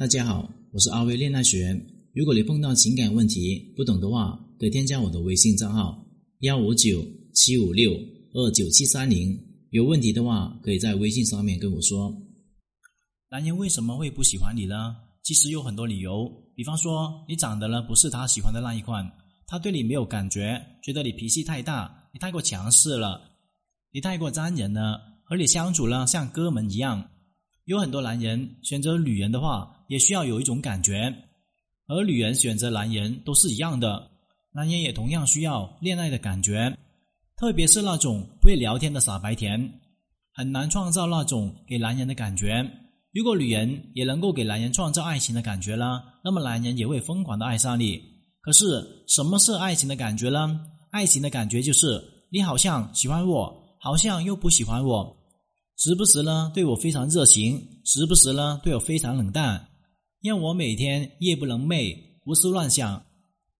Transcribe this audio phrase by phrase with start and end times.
[0.00, 1.78] 大家好，我是阿威恋爱学。
[2.14, 6.02] 如果你碰到情感问题不懂的话，可以添加我的微信账号
[6.38, 7.92] 幺五九七五六
[8.32, 9.38] 二九七三零。
[9.72, 12.10] 有问题的话，可以在微信上面跟我说。
[13.30, 14.96] 男人为什么会不喜欢你呢？
[15.22, 19.06] 其实有很多理由，比方说你长得呢不是他喜欢的那一款，
[19.46, 23.20] 他对你没有感觉，觉得你脾气太大，你太过强势了，
[23.92, 27.06] 你太过粘人了，和你相处呢像哥们一样。
[27.66, 29.76] 有很多男人选择女人的话。
[29.90, 31.12] 也需要有一种感觉，
[31.88, 34.08] 而女人选择男人都是一样的，
[34.52, 36.78] 男人也同样需要恋爱的感觉，
[37.36, 39.80] 特别是那种不会聊天的傻白甜，
[40.32, 42.64] 很难创造那种给男人的感觉。
[43.12, 48.00] 如果女人也能够给男人创造爱情的感觉了，那么男人也会疯狂的爱上你。
[48.42, 50.60] 可是什么是爱情的感觉呢？
[50.92, 52.00] 爱情的感觉就是
[52.30, 55.16] 你好像喜欢我，好像又不喜欢我，
[55.76, 59.66] 时不时呢对我非常热情，时不时呢对我非常冷淡。
[60.22, 63.02] 让我每天夜不能寐，胡思乱想，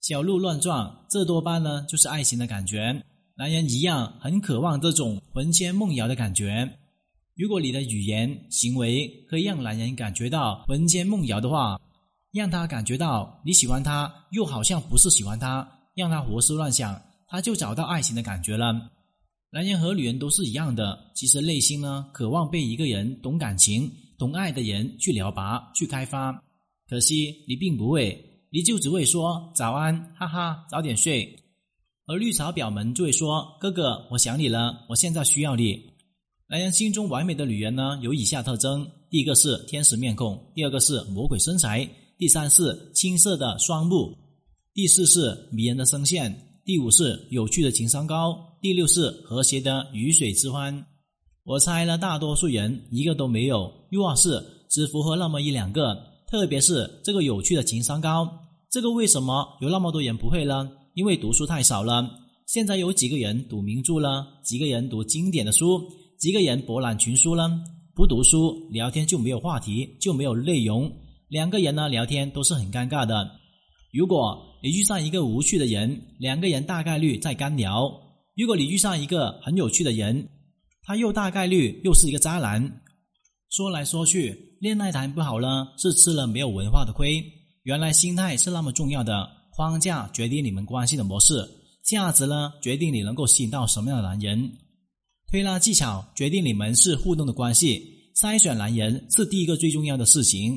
[0.03, 3.03] 小鹿乱撞，这多半呢就是爱情的感觉。
[3.35, 6.71] 男人一样很渴望这种魂牵梦绕的感觉。
[7.35, 11.81] 如果你的语言行为可以让男人感觉到魂牵梦绕的话，
[12.31, 18.91] 让他感觉到你喜欢他，又好像不是喜欢他，让他胡思乱想，他就找到爱情的感觉了。
[19.51, 26.39] 男人和女人都是一样的，其实内心呢渴望被一个人懂感情、懂爱的人去撩拔、去开发。
[26.91, 31.37] 可惜你并不会，你就只会说早安，哈哈，早点睡。
[32.07, 35.81] 而绿茶婊们就会说：“哥哥，我想你了，我现在需要你。”
[36.51, 44.19] 男人心中完美的女人呢，有以下特征：第一个是天使面孔，第二个是魔鬼身材，第三是青涩的双目，
[44.75, 50.85] 第四是迷人的声线，第五是有趣的情商高，第六是和谐的鱼水之欢。
[51.45, 56.10] 我猜了，大多数人一个都没有，又或是只符合那么一两个。
[56.31, 58.31] 特别是这个有趣的情商高，
[58.71, 60.71] 这个为什么有那么多人不会呢？
[60.95, 62.09] 因为读书太少了。
[62.47, 64.25] 现在有几个人读名著了？
[64.45, 65.83] 几个人读经典的书？
[66.21, 67.51] 几个人博览群书了？
[67.97, 70.89] 不读书，聊天就没有话题，就没有内容。
[71.27, 73.29] 两个人呢聊天都是很尴尬的。
[73.93, 77.91] 如果你遇上一个无趣的人，两个人大概率在干聊；
[78.37, 80.29] 如果你遇上一个很有趣的人，
[80.85, 82.83] 他又大概率又是一个渣男。
[83.51, 87.21] 说来说去，恋爱谈不好呢，是吃了没有文化的亏。
[87.65, 91.45] 原来心态是那么重要的，框架决定你们关系的模式，
[91.83, 94.53] 价值呢决定你能够吸引到什么样的男人，
[95.29, 97.85] 推拉技巧决定你们是互动的关系，
[98.23, 100.57] 筛选男人是第一个最重要的事情。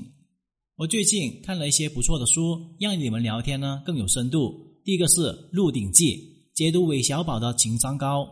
[0.76, 4.54] 我最近看了一些不错的书，让你们聊天呢更有深度。
[4.86, 5.22] 第一个是
[5.52, 6.16] 《鹿鼎记》，
[6.54, 8.24] 解读韦小宝的情商高；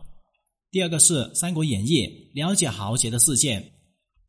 [0.69, 2.03] 第二个是《三国演义》，
[2.35, 3.71] 了解豪杰的世界。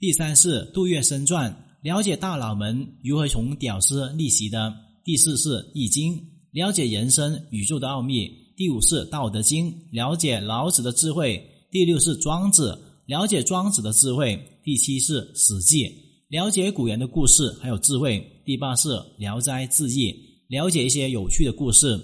[0.02, 4.58] 第三是杜月笙传，了解大佬们如何从屌丝逆袭的；
[5.04, 6.20] 第四是易经，
[6.50, 11.40] 了解人生宇宙的奥秘；第五是道德经，了解老子的智慧；
[11.70, 12.76] 第六是庄子，
[13.06, 15.88] 了解庄子的智慧；第七是史记，
[16.26, 18.88] 了解古人的故事还有智慧；第八是
[19.18, 20.12] 聊斋志异，
[20.48, 21.96] 了解一些有趣的故事。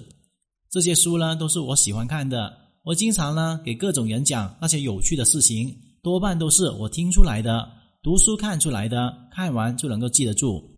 [0.71, 2.57] 这些书呢，都是我喜欢看的。
[2.85, 7.77] 我经常呢给各种人讲那些有趣的事情，多半都是我听出来的。
[8.01, 10.77] 读书看出来的，看完就能够记得住。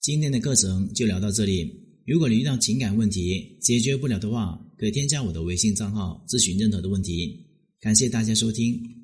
[0.00, 1.72] 今天的课程就聊到这里。
[2.04, 7.46] 如果你遇到情感问题解决不了的话，可以添加我的微信账号咨询任何的问题。
[7.80, 8.95] 感谢大家收听。